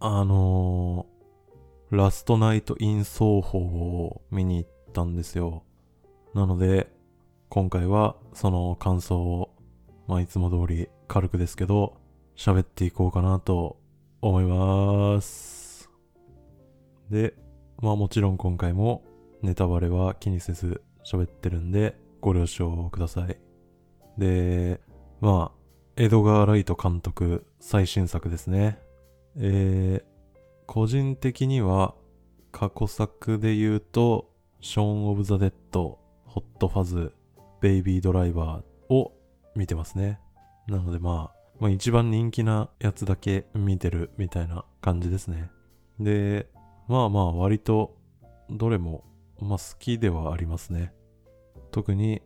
[0.00, 5.64] あのー、ラストナイト・イン・奏法を見に行ったんですよ。
[6.34, 6.88] なので、
[7.48, 9.50] 今回はその感想を、
[10.06, 11.96] まあいつも通り軽くですけど、
[12.36, 13.80] 喋っていこうかなと
[14.20, 15.90] 思います。
[17.10, 17.34] で、
[17.80, 19.02] まあもちろん今回も
[19.42, 23.36] ネタバレは気にせず喋ってるんでご了承ください。
[24.16, 24.80] で、
[25.20, 25.58] まあ、
[25.96, 28.78] エドガー・ライト監督最新作ですね。
[29.40, 31.94] えー、個人的には
[32.50, 34.30] 過去作で言うと、
[34.60, 37.12] ショーン・オブ・ザ・デッド、ホット・ファズ、
[37.60, 39.12] ベイビードライバーを
[39.54, 40.20] 見てますね。
[40.66, 45.50] なのでまあ、まあ一番人気なやつだけ見てるみたいな感じですね。
[46.00, 46.48] で、
[46.88, 47.96] まあまあ割と
[48.50, 49.04] どれも
[49.40, 50.92] まあ好きではありますね。
[51.70, 52.22] 特に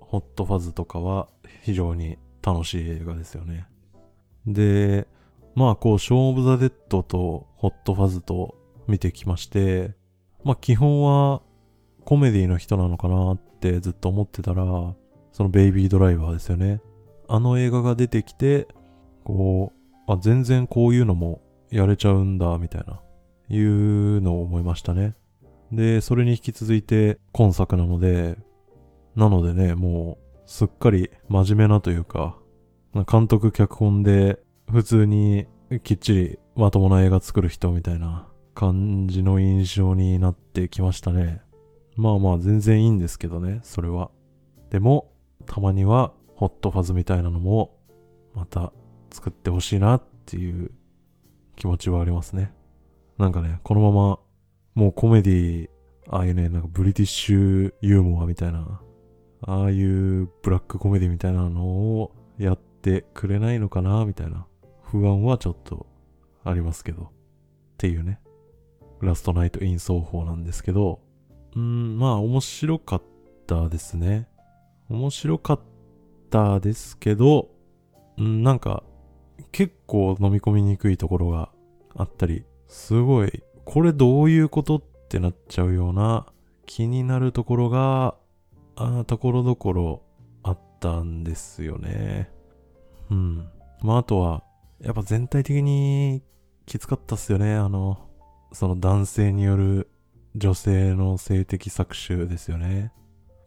[0.00, 1.28] ホットファズとかは
[1.62, 3.66] 非常に楽しい映画ですよね。
[4.46, 5.06] で、
[5.58, 8.54] まあこう、ショーン・オブ・ザ・デッドとホットファズと
[8.86, 9.96] 見てきまして、
[10.44, 11.42] まあ基本は
[12.04, 14.64] コメディの人なのかなってずっと思ってたら、
[15.32, 16.80] そのベイビードライバーですよね。
[17.26, 18.68] あの映画が出てきて、
[19.24, 19.72] こ
[20.06, 23.00] う、あ、全然こういうのもやれちゃうんだ、みたいな、
[23.48, 25.16] いうのを思いましたね。
[25.72, 28.38] で、それに引き続いて今作なので、
[29.16, 32.38] なのでね、もう、すっかり真面目なというか、
[33.10, 34.38] 監督脚本で
[34.70, 35.46] 普通に
[35.82, 41.40] きっちりまともな映画作る人みたいな感じの印象になってきましたね。
[41.96, 44.10] まあまあ全然いいんですけどね、それは。
[44.70, 45.10] でも、
[45.46, 47.78] たまにはホットファズみたいなのも、
[48.34, 48.72] また
[49.10, 50.70] 作ってほしいなっていう
[51.56, 52.52] 気持ちはありますね。
[53.16, 54.18] なんかね、このまま、
[54.74, 55.70] もうコメディ、
[56.10, 58.80] ああいうね、なんかブリティッシュユーモアみたいな、
[59.42, 64.46] ああいうブラックコメディみたいなのをやってくれないのかな、みたいな
[64.90, 65.86] 不安はちょっと
[66.44, 67.02] ありますけど。
[67.04, 67.06] っ
[67.76, 68.20] ていうね。
[69.00, 71.00] ラストナイトイン奏法なんですけど、
[71.54, 73.02] うん、まあ面白かっ
[73.46, 74.28] たですね。
[74.88, 75.60] 面白かっ
[76.30, 77.48] たですけど、
[78.16, 78.82] うん、なんか
[79.52, 81.50] 結構飲み込みにくいところが
[81.94, 86.26] あったり、すごい、これどういうことってなっちゃうような
[86.66, 88.16] 気になるところが、
[88.76, 90.02] あところどころ
[90.42, 92.30] あったんですよね。
[93.10, 93.48] うん。
[93.80, 94.42] まああとは、
[94.80, 96.22] やっぱ全体的に
[96.66, 97.54] きつかったっすよね。
[97.54, 97.98] あの、
[98.52, 99.90] その男性による
[100.36, 102.92] 女性の性的搾取ですよね。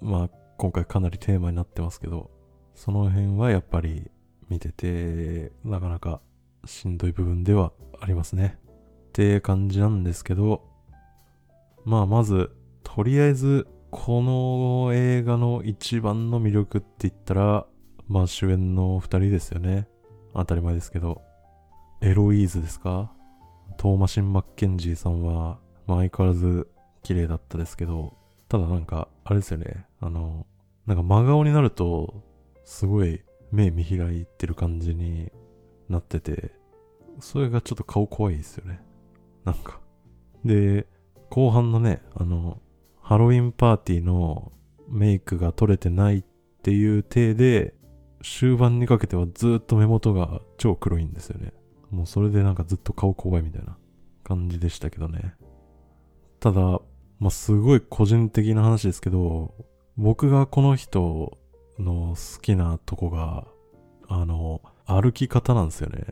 [0.02, 2.32] まあ、今回かなりテーマになってますけど、
[2.76, 4.12] その辺はやっぱり
[4.50, 6.22] 見てて、なかなか
[6.66, 7.72] しんどい部分では
[8.02, 8.58] ありますね。
[9.10, 10.64] って感じなんですけど、
[11.86, 12.52] まあまず、
[12.84, 17.66] とりあえず、この映画の一番の魅力って言ったら、
[18.08, 19.88] まあ主演の二人ですよね。
[20.34, 21.22] 当たり前ですけど。
[22.04, 23.12] エロイーズですか？
[23.78, 26.68] トーマシン・マッケンジーさんは、まあ、相変わらず
[27.04, 28.18] 綺麗だったですけど、
[28.50, 29.86] ただなんか、あれですよね。
[30.00, 30.48] あの、
[30.88, 32.24] なんか真顔になると、
[32.64, 33.22] すごい
[33.52, 35.32] 目見開いてる感じに
[35.90, 36.54] なってて、
[37.20, 38.82] それがちょっと顔怖いですよね。
[39.46, 39.80] なんか。
[40.44, 40.88] で、
[41.30, 42.60] 後半のね、あの、
[43.00, 44.52] ハロウィンパーティーの
[44.90, 46.24] メイクが取れてないっ
[46.64, 47.76] ていう体で、
[48.24, 51.54] 終盤にかけてはずっと目元が超黒いんですよね。
[51.90, 53.78] もうそれでなんかずっと顔怖いみたいな
[54.24, 55.36] 感じでしたけどね。
[56.40, 56.62] ただ、
[57.20, 59.54] まあ、すごい個人的な話ですけど、
[59.98, 61.38] 僕がこの人
[61.78, 63.46] の好きなとこが、
[64.08, 66.06] あの、歩き方なんですよね。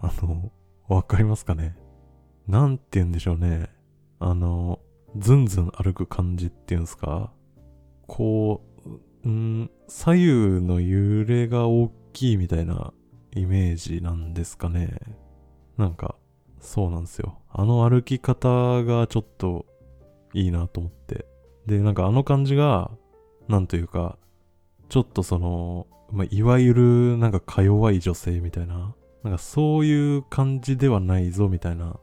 [0.00, 0.52] あの、
[0.88, 1.76] わかりますかね？
[2.46, 3.68] なんて言うんでしょうね。
[4.18, 4.78] あの、
[5.16, 7.32] ずんずん歩く感じっていうんですか？
[8.06, 8.71] こう、
[9.28, 10.26] ん左右
[10.60, 12.92] の揺れが大きいみたいな
[13.34, 14.98] イメージなんですかね。
[15.76, 16.16] なんか、
[16.60, 17.38] そうなんですよ。
[17.50, 19.66] あの歩き方がちょっと
[20.34, 21.26] いいなと思って。
[21.66, 22.90] で、なんかあの感じが、
[23.48, 24.18] なんというか、
[24.88, 31.98] ちょっとその、まあ、いわゆるなんかか弱い女性みたいな、なんかそういう感じではないぞみたいな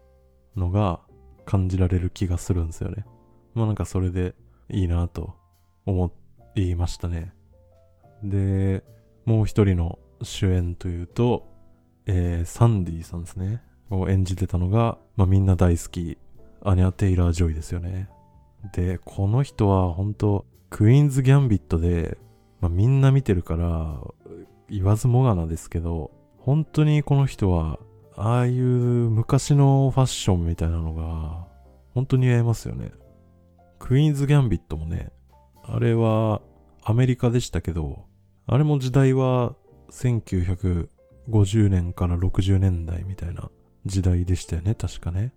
[0.55, 1.01] のが
[1.45, 3.05] 感じられる気がするんですよね。
[3.53, 4.35] まあなんかそれで
[4.69, 5.35] いいなと
[5.85, 6.11] 思っ
[6.55, 7.33] 言いましたね。
[8.23, 8.83] で、
[9.25, 11.47] もう一人の主演というと、
[12.05, 13.61] えー、サンディさんですね。
[13.91, 16.17] を演じてたのが、まあ、みんな大好き、
[16.63, 18.09] アニャ・テイラー・ジョイですよね。
[18.73, 22.17] で、この人は本当クイーンズ・ギャンビットで、
[22.61, 23.99] まあ、みんな見てるから、
[24.69, 27.79] 言わずもがなですけど、本当にこの人は、
[28.15, 31.47] ああいう昔のファッションみたいなのが、
[31.93, 32.91] 本当に似合いますよね。
[33.79, 35.11] クイーンズ・ギャンビットもね、
[35.71, 36.41] あれは
[36.83, 38.05] アメリカでしたけど、
[38.47, 39.55] あれも時代は
[39.91, 43.49] 1950年から60年代みたいな
[43.85, 45.33] 時代でしたよね、確かね。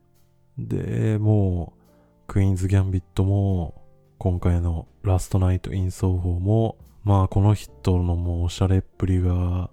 [0.59, 1.83] で、もう、
[2.27, 3.83] クイーンズ・ギャンビットも、
[4.19, 9.71] 今回のラストナイト・イン奏法も、まあこの人のもうおしゃれっぷりが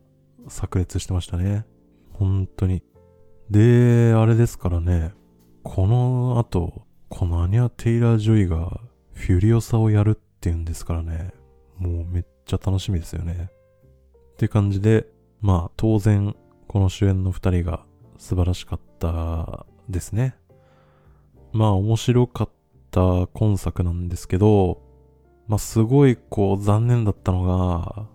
[0.47, 1.65] 炸裂してましたね。
[2.11, 2.83] 本当に。
[3.49, 5.13] で、あれですからね、
[5.63, 8.81] この後、このアニャ・テイラー・ジョイが
[9.13, 11.33] フュリオサをやるっていうんですからね、
[11.77, 13.49] もうめっちゃ楽しみですよね。
[14.33, 15.05] って感じで、
[15.41, 16.33] まあ当然、
[16.69, 17.83] この主演の二人が
[18.17, 20.37] 素晴らしかったですね。
[21.51, 22.49] まあ面白かっ
[22.89, 24.81] た今作なんですけど、
[25.49, 28.07] まあすごいこう残念だったのが、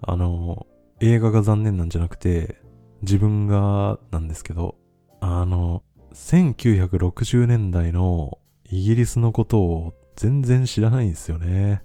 [0.00, 0.66] あの、
[1.00, 2.62] 映画が残念なんじゃなくて、
[3.02, 4.76] 自分がなんですけど、
[5.20, 5.82] あの、
[6.14, 11.80] 1960年代のイギリスのことを全然知らないんですよね。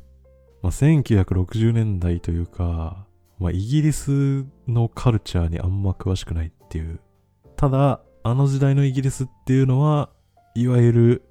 [0.64, 3.06] まあ、1960年代というか、
[3.38, 7.00] まあ、イギリスのカルチャーにあんま詳しくないっていう。
[7.56, 10.10] ただ、あの時代のイギリスっていうのは、
[10.56, 11.30] いわゆる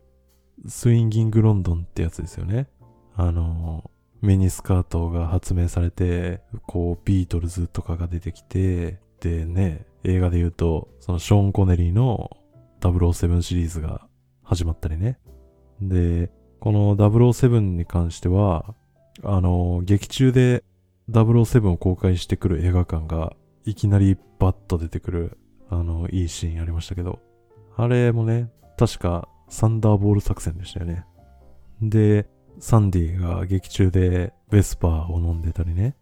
[0.69, 2.69] スインギングロンドンってやつですよね。
[3.17, 3.91] あの、
[4.21, 12.31] ミニスカートが発明されて、こう、ビートルズとかが出てきて、でね、映画で言うと、そのショーン・コネリーの
[12.81, 14.07] 007シリーズが
[14.45, 15.19] 始まったりね。
[15.81, 16.31] で、
[16.62, 18.76] この007に関しては、
[19.25, 20.62] あの、劇中で
[21.11, 25.38] 007を公開してくる映画館がいきなりバッと出てくる、
[25.70, 27.19] あの、いいシーンありましたけど、
[27.76, 28.49] あれもね、
[28.79, 31.05] 確かサンダーボール作戦でしたよね。
[31.82, 32.29] で、
[32.61, 35.97] サンディが劇中でベスパーを飲んでたりね。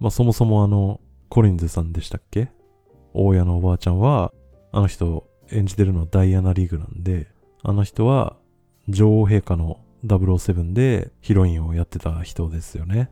[0.00, 2.48] まあそもそもあの、コリンズさんでしたっけ？
[3.12, 4.32] 大家のおばあちゃんは、
[4.72, 7.28] あの人演じてるのはダイアナ・リーグなんで、
[7.62, 8.38] あの人は
[8.88, 13.10] 女王陛下の007でヒロインをやってた人ですよね。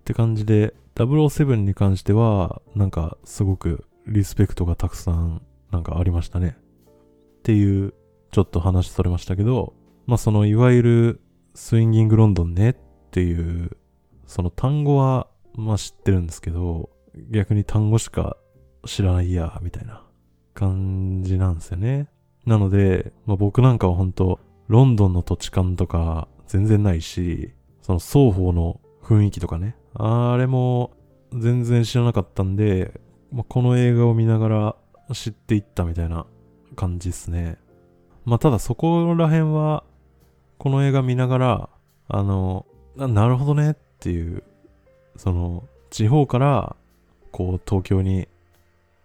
[0.00, 6.56] って感じで、007に関しては、なんかすごくリスペクトがたくさんなんかありましたね。
[6.58, 7.94] っていう、
[8.30, 9.74] ちょっと話それましたけど、
[10.06, 11.20] まあそのいわゆる
[11.54, 12.76] スインギングロンドンねっ
[13.10, 13.76] ていう、
[14.26, 16.90] その単語はまあ知ってるんですけど、
[17.30, 18.36] 逆に単語しか
[18.86, 20.04] 知らないや、みたいな
[20.54, 22.08] 感じなんですよね。
[22.46, 30.92] なので、まあ、僕なんかは本当ロンドンの土地勘とか全然ないし、その双方の雰囲気とかね、あれも
[31.32, 33.00] 全然知らなかったんで、
[33.32, 34.76] まあ、この映画を見ながら
[35.14, 36.26] 知っていったみたいな
[36.76, 37.58] 感じですね。
[38.24, 39.84] まあ、ただそこら辺は、
[40.58, 41.68] この映画見ながら、
[42.08, 42.66] あの、
[42.96, 44.42] なるほどねっていう、
[45.16, 46.76] その、地方から、
[47.30, 48.28] こう、東京に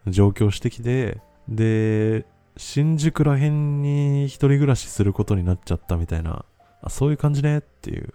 [0.07, 2.25] 上京してきて、で、
[2.57, 6.45] 新宿ら辺に一人暮らしすることになっちゃったみたいな、
[6.81, 8.13] あそういう感じねっていう。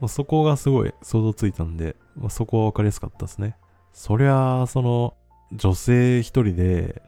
[0.00, 3.56] まあ、そこがすごい想像ついたんで、まあ、そこはわかりやすかったですね。
[3.92, 5.14] そりゃ、その、
[5.52, 7.02] 女性一人で、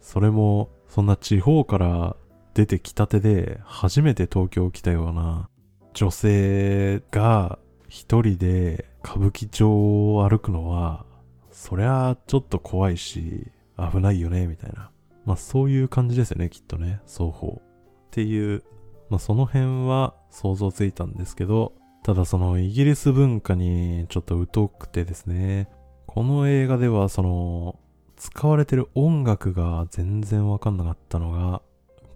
[0.00, 2.16] それも、そんな地方から
[2.52, 5.48] 出てきたてで、初めて東京来たような
[5.94, 7.58] 女性が
[7.88, 9.70] 一人で歌舞伎町
[10.16, 11.06] を歩くのは、
[11.50, 14.90] そりゃちょっと怖いし、危ないよね、みたいな。
[15.24, 17.60] まあそういう感じですよね、きっとね、双方。
[17.60, 18.62] っていう、
[19.10, 21.72] まあその辺は想像ついたんですけど、
[22.02, 25.68] ただそのイギリス文化にちょっと疎くてですね、
[26.06, 27.78] この映画ではその、
[28.16, 31.62] 使われてる音楽が全然わかんなかったのが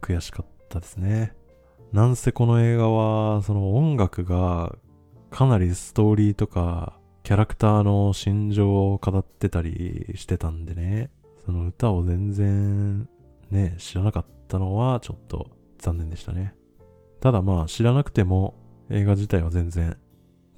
[0.00, 1.34] 悔しかったですね。
[1.92, 4.76] なんせこの映画は、その音楽が
[5.30, 11.10] かなりストーリーとかキャラクターの心情を語ってたりしてたんでね。
[11.48, 13.08] その歌を全然
[13.50, 16.54] ね、知らなかったのはちょっと残念でしたね。
[17.22, 18.54] ただまあ知らなくても
[18.90, 19.96] 映画自体は全然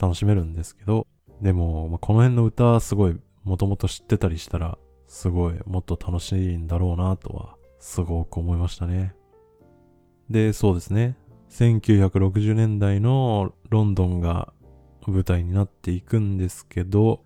[0.03, 1.07] 楽しめるんですけど、
[1.41, 9.15] でも、まあ、この辺の歌すごいもともと知ってたりしたらすごいもっと楽しいんだろうなとはすごく思いましたね。
[10.29, 11.17] で、そうですね。
[11.51, 14.53] 1960年代のロンドンが
[15.07, 17.23] 舞台になっていくんですけど、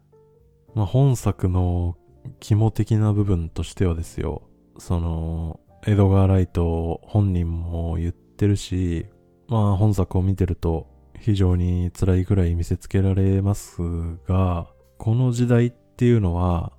[0.75, 1.97] まあ、本作の
[2.41, 4.43] 肝的な部分としてはですよ、
[4.79, 9.07] その、エドガー・ライト本人も言ってるし、
[9.49, 10.87] まあ本作を見てると
[11.21, 13.81] 非常に辛いくらい見せつけられます
[14.27, 14.67] が、
[14.99, 16.73] この時代っていうのは、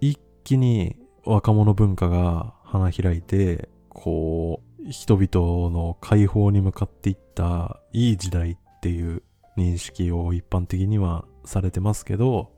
[0.00, 9.22] 一気に若者文化が花開いて、こう、人々の解放に向かっていったいい時代っていう
[9.56, 12.52] 認識を一般的にはされてますけど、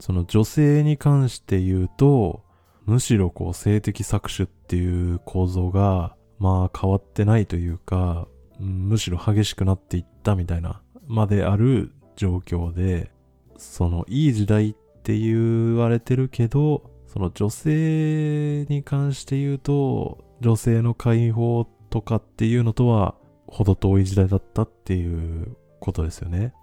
[0.00, 2.42] その女性に関して言うと、
[2.84, 8.26] むしろこう性的搾取っていう構造が、まあ変わってないというか、
[8.58, 13.10] むしろ激しくなっていったみたいな、まである状況で、
[13.56, 23.14] そのいい時代って言われてるけど、その女性に関して言うと、女性の解放とかっていうのとは
[23.46, 26.54] 程遠い時代だったっていうことですよね。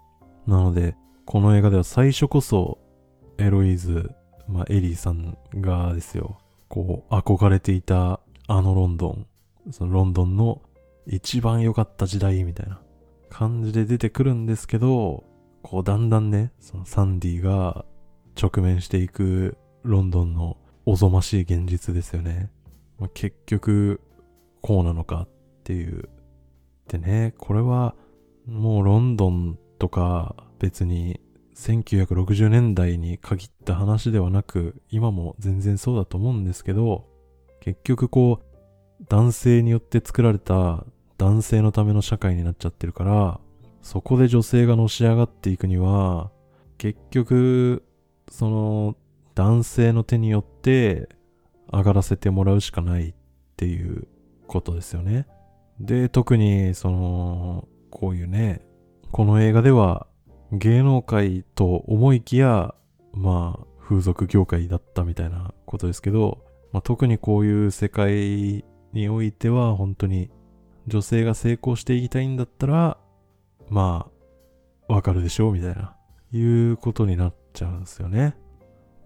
[0.46, 2.78] なので、この映画では最初こそ
[3.40, 4.10] エロイズ、
[4.48, 9.26] まあ、エリーさんがですよ、こう憧れていたあのロンドン、
[9.70, 10.62] そのロンドンの
[11.06, 12.80] 一番良かった時代みたいな
[13.30, 15.24] 感じで出てくるんですけど、
[15.62, 17.84] こうだんだんね、そのサンディが
[18.40, 20.56] 直面していくロンドンの
[20.86, 22.50] おぞましい現実ですよね。
[22.98, 24.00] まあ、結局、
[24.60, 25.28] こうなのかっ
[25.64, 26.08] ていう。
[26.88, 27.94] でね、これは
[28.46, 31.20] もうロンドンとか別に
[31.60, 37.06] 1960年代に限った話ではなく、今も全然そうだと思うんですけど、
[37.60, 40.86] 結局こう、男性によって作られた
[41.18, 43.40] 男性のための社会になっちゃってるから、
[43.82, 46.30] そこで女性がのし上がっていくには、
[46.78, 47.84] 結局、
[48.30, 48.96] その、
[49.34, 51.10] 男性の手によって
[51.70, 53.14] 上がらせてもらうしかないっ
[53.56, 54.08] ていう
[54.46, 55.26] ことですよね。
[55.78, 58.62] で、特に、その、こういうね、
[59.12, 60.06] この映画では
[60.52, 62.74] 芸能界と思いきや、
[63.12, 70.30] まあ、風俗業界だったみたいなことですけど、まあ、特にこういう世界においては本当に
[70.86, 72.98] 女性が成功していきたいんだったら、
[73.68, 74.08] ま
[74.88, 75.94] あ、わかるでしょうみたいな、
[76.32, 78.36] いうことになっちゃうんですよね。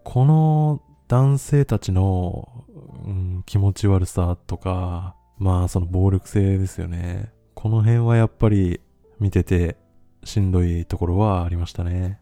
[0.03, 2.65] この男性たちの、
[3.07, 7.33] うん、気持ち悪さとか、まあその暴力性ですよね。
[7.55, 8.81] この辺はやっぱり
[9.19, 9.77] 見てて
[10.25, 12.21] しんどいところはありましたね。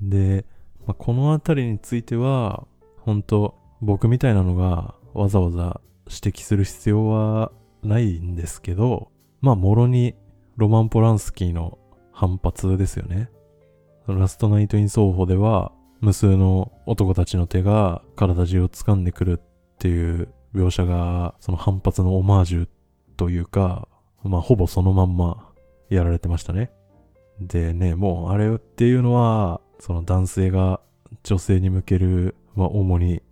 [0.00, 0.44] で、
[0.86, 2.66] まあ、このあたりについては、
[2.98, 7.52] 本当僕みたいなのがわざわざ指摘する必要は
[7.82, 10.14] ないんですけど、まあ、もろに
[10.56, 11.78] ロマン・ポランスキーの
[12.12, 13.30] 反発ですよね。
[14.06, 22.68] ラストナイト・イン・奏法では、無数の男たちの手が体中を掴んでくるっていう描写が、その反発のオマージュ
[23.16, 23.88] というか、
[24.24, 25.52] まあ、ほぼそのまんま
[25.90, 26.72] やられてましたね。
[27.40, 30.80] でね、もうあれっていうのは、その男性が
[31.22, 33.22] 女性に向ける、まあ主に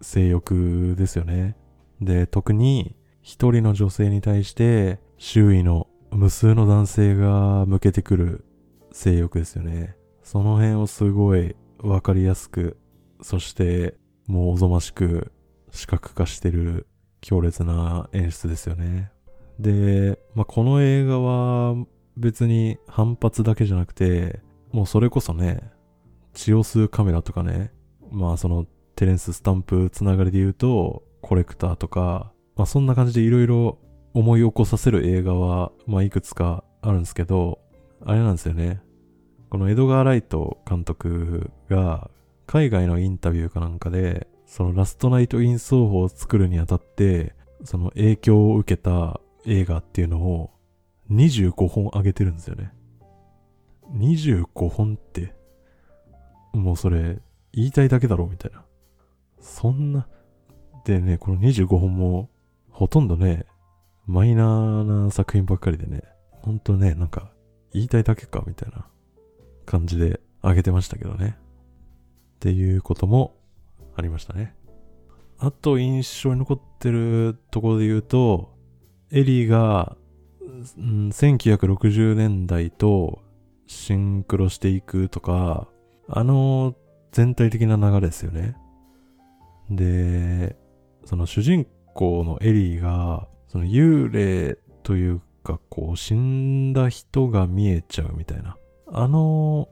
[0.00, 1.56] 性欲ですよね。
[2.00, 8.44] で、特に一人の女性に対して周囲の無数の男性が向けてくる
[8.92, 9.96] 性欲ですよね。
[10.22, 12.76] その辺をすごいわかりやすく、
[13.22, 13.94] そして
[14.26, 15.32] もうおぞましく
[15.70, 16.86] 視覚化してる
[17.20, 19.10] 強烈な演出ですよね。
[19.58, 21.74] で、まあ、この映画は
[22.16, 24.40] 別に反発だけじゃなくて、
[24.72, 25.62] もうそれこそね、
[26.32, 27.72] 血を吸うカメラとかね、
[28.10, 28.66] まあその
[28.96, 33.78] テレンス・スタンプつながりで言うと、コレクターとか、まあそんな感じでいろいろ
[34.14, 37.60] 思い起こさせる映画は、まあいくつかあるんですけど、
[38.04, 38.80] あれなんですよね。
[39.50, 42.10] このエドガー・ライト監督が
[42.46, 50.50] 海外のインタビューかなんかで、そのラストナイト・イン奏法を作るにあたって、その影響を受けた映画っていうのを
[51.14, 52.72] 25本上げてるんですよね。
[53.92, 55.34] 25本って、
[56.52, 57.20] もうそれ、
[57.52, 58.64] 言いたいだけだろみたいな。
[59.40, 60.06] そんな、
[60.84, 62.30] でね、この25本も、
[62.70, 63.46] ほとんどね、
[64.06, 67.30] マイナーな作品ばっかりでね、ほんとね、なんか、
[67.72, 68.86] 言いたいだけか、みたいな
[69.66, 71.36] 感じで上げてましたけどね。
[72.36, 73.36] っていうことも
[73.96, 74.54] ありましたね。
[75.38, 78.54] あと印象に残ってるところで言うと、
[79.10, 79.96] エリーが
[80.62, 83.22] 1960年代と
[83.66, 85.68] シンクロしていくとか、
[86.08, 86.74] あの
[87.12, 88.56] 全体的な流れですよね。
[89.70, 90.56] で、
[91.04, 98.56] その主人公のエリーが、その幽霊というか、こう死んだ人が見えちゃうみたいな。
[98.92, 99.68] あの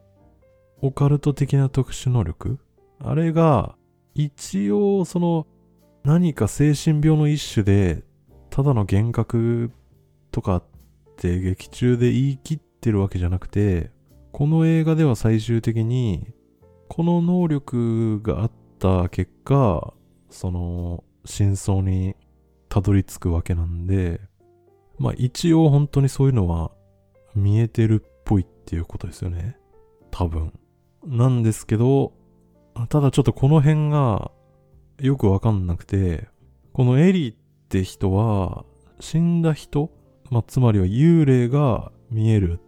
[0.80, 2.58] オカルト的な特殊能力？
[3.00, 3.76] あれが、
[4.14, 5.46] 一応その
[6.04, 8.02] 何か精神病の一種で、
[8.50, 9.70] ただの幻覚
[10.30, 10.62] とか
[11.22, 13.92] って劇中で言い切ってるわけじゃなくて、
[14.32, 16.26] この映画では最終的に、
[16.88, 18.50] この能力があっ
[18.80, 19.94] た結果、
[20.30, 22.16] その、真相に
[22.68, 24.20] たどり着くわけなんで、
[24.98, 26.72] まあ一応本当にそういうのは
[27.36, 29.56] 見えてるっぽいっていうことですよね。
[30.10, 30.52] 多分。
[31.06, 32.12] なんですけど、
[32.88, 34.32] ただちょっとこの辺が
[34.98, 36.28] よくわかんなくて、
[36.72, 37.36] このエリーっ
[37.68, 38.64] て人は
[38.98, 40.01] 死んだ人
[40.32, 42.58] まあ、つまりは幽霊が見える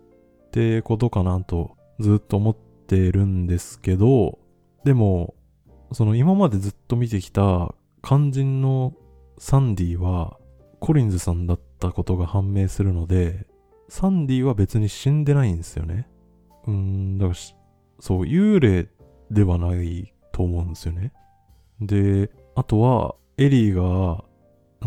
[0.49, 4.39] ってことかなとずっと思ってるんですけど、
[4.85, 5.35] でも、
[5.91, 8.93] その今までずっと見てきた肝心の
[9.39, 10.37] サンディは
[10.79, 13.47] コリンズさんだったことが判明するので、
[13.89, 16.07] サンディは別に死んでないんですよね。
[16.67, 17.39] うーん、だから
[17.99, 18.89] そう、幽霊
[19.31, 21.15] ではないと思うんですよね。
[21.81, 24.23] で、あとは、エリーが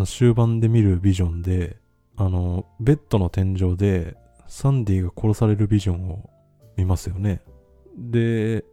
[0.06, 1.80] 終盤で見るビジョンで、
[2.18, 6.30] あの、ベッドの天井でサンディが殺されるビジョンを
[6.76, 7.42] 見ますよね。
[7.96, 8.66] で、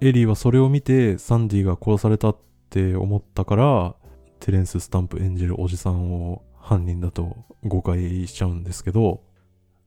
[0.00, 2.36] エリーはそれを見てサンディが殺されたっ
[2.70, 3.94] て思ったから、
[4.40, 9.22] テレンス・スタンプ演じるおじさんを犯人だと誤解しちゃうんですけど、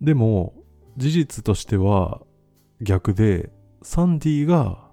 [0.01, 0.53] でも、
[0.97, 2.21] 事実としては
[2.81, 3.51] 逆で、
[3.81, 4.89] サンディが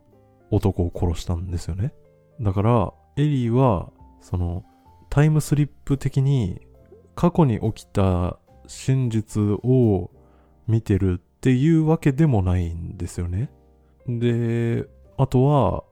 [0.50, 1.92] 男を殺したんですよね。
[2.40, 4.64] だから、エリーは、その、
[5.10, 6.60] タイムスリップ的に
[7.16, 10.10] 過去に起きた真実を
[10.68, 13.50] 見てるっていうわけでもないんですよね。
[14.06, 15.84] で、あとは、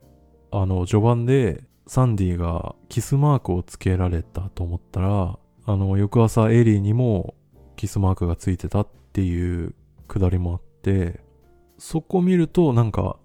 [0.52, 7.34] あの、序盤でサンディがキスマークをつけられたと思ったら、あの、翌朝エリーにも
[7.76, 9.74] キスマークがついてたっていう
[10.06, 11.20] くだりもあって、
[11.78, 13.16] そこ見るとなんか、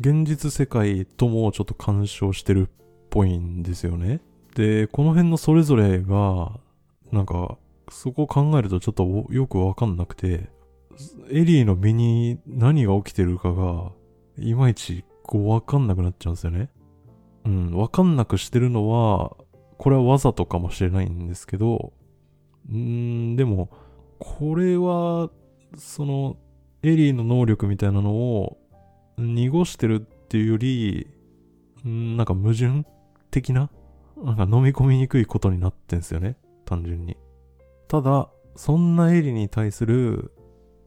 [0.00, 2.70] 現実世界ともちょっと干渉してるっ
[3.10, 4.20] ぽいんですよね。
[4.54, 6.58] で、この辺のそれぞれが、
[7.12, 7.58] なんか、
[7.90, 10.50] そこを考えるとちょっとよくわかんなくて、
[11.30, 13.92] エリーの身に何が起きてるかが、
[14.38, 16.70] いまいちこうわかんなくなっちゃうんですよね。
[17.44, 19.36] うん、わかんなくしてるのは、
[19.78, 21.92] これはわざとかもしれないんですけど、
[22.68, 22.76] うー
[23.32, 23.70] ん、でも、
[24.18, 25.30] これは、
[25.76, 26.36] その、
[26.82, 28.58] エリーの能力みたいなのを
[29.18, 31.08] 濁してるっていうより、
[31.86, 32.84] んなんか矛盾
[33.30, 33.70] 的な
[34.16, 36.36] なんか飲み込みにくいことになってんすよね。
[36.66, 37.16] 単純に。
[37.88, 40.32] ただ、そんなエリに対する、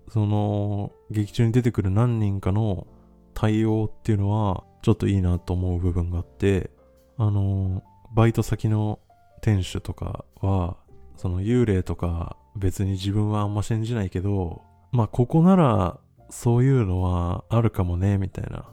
[0.10, 2.86] その、劇中に出てくる何人かの
[3.34, 6.70] 対応っていうのは、ちょっといいなと思う部分があって、
[7.18, 7.84] あの、
[8.14, 9.00] バイト先の
[9.42, 10.78] 店主とかは、
[11.16, 18.70] その幽霊とか別に自分はあんま信じないけど、まあここならそういうのはあるかもね、みたいな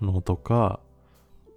[0.00, 0.80] のとか、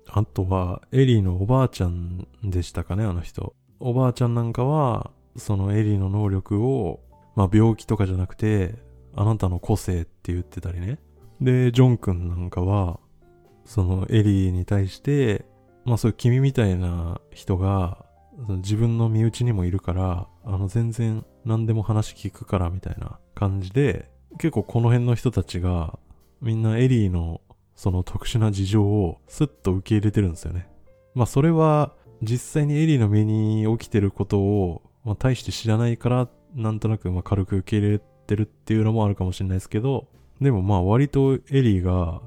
[0.07, 3.53] あとはエリーのおばあちゃんでしたかね、あの人。
[3.81, 7.01] おばあちゃんなんかは、そのエリーの能力を、
[7.35, 8.75] まあ病気とかじゃなくて、
[9.15, 10.99] あなたの個性って言ってたりね。
[11.41, 12.99] で、ジョン君なんかは、
[13.65, 15.45] そのエリーに対して、
[15.83, 18.05] まあそういう君みたいな人が、
[18.47, 25.97] 自分の身内にもいるから、あの全然何でも話聞くからみたいな感じで、結構この辺の人たちが、
[26.41, 27.41] みんなエリーの
[27.75, 30.67] その特殊な事情をスッと受け入れてるんですよね。
[31.13, 40.07] まあそれは実際にエリーの身に起きてることを、まあ、大して知らないからなんとなくま軽く受け入れてるっていうのもあるかもしれないですけど、
[40.39, 42.21] でもまあ割とエリーが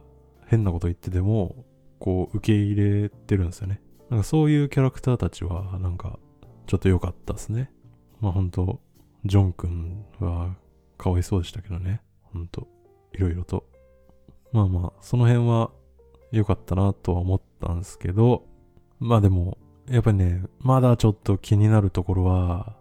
[0.47, 1.65] 変なこと言ってても、
[1.99, 3.81] こう受け入れてるんですよね。
[4.11, 6.19] なんかそういうキャラクターたちはなんか
[6.67, 7.71] ちょっと良かったですね。
[8.21, 8.81] まあ本当
[9.25, 10.55] ジョン君は
[10.99, 12.03] かわいそうでしたけどね。
[12.23, 12.69] ほんと、
[13.13, 13.65] いろいろと。
[14.53, 15.71] まあまあ、その辺は
[16.31, 18.45] 良かったなとは思ったんですけど、
[19.01, 22.77] まあでも、やっぱりね、まだちょっと気になるところは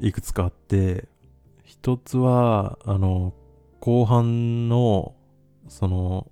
[0.00, 1.08] いくつかあって、
[1.64, 3.34] 一つは、あの、
[3.80, 5.14] 後半の、
[5.68, 6.30] その、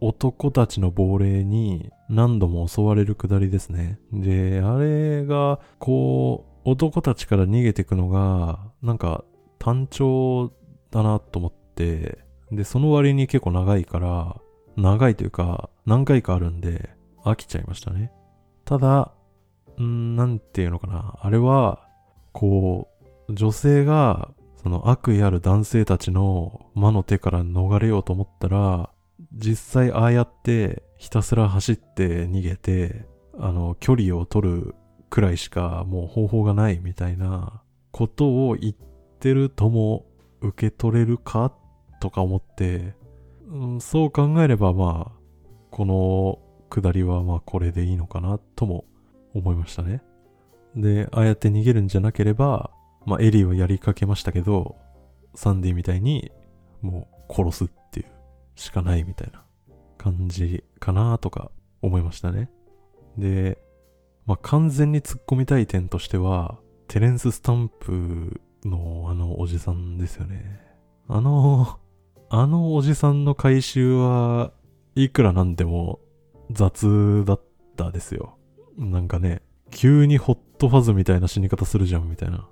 [0.00, 3.98] 男たちの亡霊に何度も襲われるくだりですね。
[4.12, 9.24] で、あれが、こう、男たちから逃げてくのが、なんか
[9.58, 10.52] 単調
[10.90, 12.18] だなと思って、
[12.52, 14.40] で、その割に結構長いから、
[14.76, 16.90] 長いというか、何回かあるんで、
[17.24, 18.12] 飽きちゃいましたね。
[18.64, 19.12] ただ、
[19.82, 21.14] んなんていうのかな。
[21.20, 21.88] あれは、
[22.32, 22.88] こ
[23.28, 24.30] う、女性が、
[24.62, 28.90] その悪意ある男性たちの魔の手から逃れようと思ったら、
[29.32, 33.06] 実際ああやってひたすら走って逃げて、
[33.38, 34.74] あの、距離を取る
[35.10, 38.74] くらいしかもう方法がないみたいなことを言っ
[39.20, 40.06] てるとも
[40.40, 41.52] 受け取れるか
[42.00, 42.94] とか思って、
[43.48, 45.18] うん、そう考えればまあ、
[45.70, 48.84] この下りはまあこれでいいのかなとも
[49.36, 50.02] 思いましたね。
[50.74, 52.70] で、ああやって逃げるんじゃなければ、
[53.04, 54.76] まあエリーはやりかけましたけど、
[55.34, 56.32] サンディみたいに
[56.80, 58.06] もう殺すっていう
[58.54, 59.44] しかないみたいな
[59.98, 61.50] 感じかなとか
[61.82, 62.50] 思いましたね。
[63.18, 63.58] で、
[64.26, 70.60] まあ完全に突っ込みたい点としては、テレンス・スタンプのあのおじさんですよね。
[71.08, 71.78] あの、
[72.28, 74.52] あのおじさんの回収は
[74.94, 76.00] いくらなんでも
[76.50, 77.40] 雑だっ
[77.76, 78.35] たですよ。
[78.76, 82.48] なんかね、急にホットファズみたいな死に方するじゃんみたいな。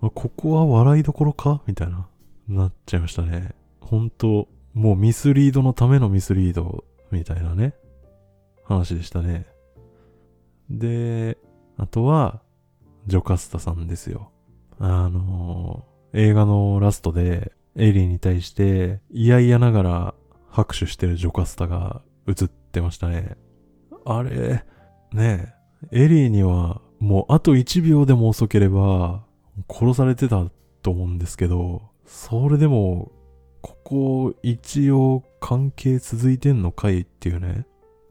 [0.00, 1.62] ここは笑いどころか？
[1.66, 2.08] みたいな。
[2.48, 3.54] なっちゃいましたね。
[3.80, 7.74] 本当もうミスリードのためのミスリードみたいなね。
[8.64, 9.46] 話でしたね。
[10.68, 11.38] で、
[11.76, 12.42] あとは、
[13.06, 14.32] ジョカスタさんですよ。
[14.78, 20.14] あのー、映画のラストで、エイリーに対して、嫌々ながら
[20.50, 23.36] 拍手してるジョカスタが映ってましたね。
[24.04, 24.64] あれ、
[25.12, 25.54] ね
[25.92, 29.24] え、エリーにはもうあと1秒でも遅ければ
[29.68, 30.44] 殺されてた
[30.82, 33.10] と思うんですけど、それでも、
[33.62, 37.66] ここ一応関係続いてんのかいっていうね。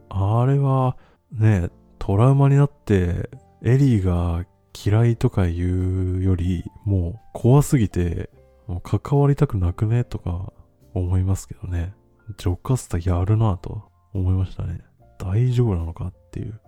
[0.10, 0.98] あれは、
[1.32, 3.30] ね、トラウマになって、
[3.64, 4.46] エリーが
[4.86, 8.30] 嫌いとか言うより、もう怖すぎて、
[8.68, 10.52] もう関わりたくなくねとか
[10.94, 11.94] 思いますけどね。
[12.38, 14.82] ジョカスタやるなと思いましたね。
[15.18, 16.60] 大丈夫なのかっていう。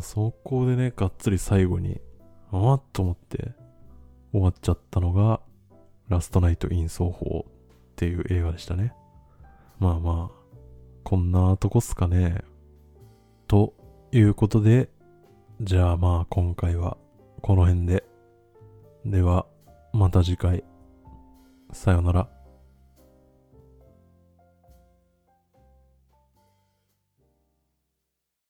[0.00, 2.00] そこでね、がっつり最後に、
[2.52, 3.52] あっと思って
[4.32, 5.40] 終わっちゃったのが、
[6.08, 8.92] ラストナイト・イン・奏法っていう映画でしたね。
[9.78, 10.44] まあまあ、
[11.02, 12.42] こんなとこっすかね。
[13.46, 13.74] と
[14.12, 14.90] いうことで、
[15.60, 16.96] じゃあまあ今回は
[17.40, 18.04] この辺で。
[19.04, 19.46] では、
[19.92, 20.64] また次回。
[21.72, 22.33] さよなら。